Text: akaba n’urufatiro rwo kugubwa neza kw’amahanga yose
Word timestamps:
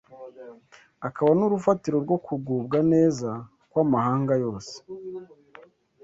akaba 1.07 1.31
n’urufatiro 1.37 1.97
rwo 2.05 2.17
kugubwa 2.25 2.77
neza 2.93 3.29
kw’amahanga 3.69 4.33
yose 4.43 4.75